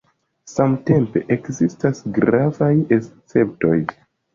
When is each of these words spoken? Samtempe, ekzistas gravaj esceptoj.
Samtempe, 0.53 1.23
ekzistas 1.37 2.03
gravaj 2.19 2.75
esceptoj. 3.01 3.81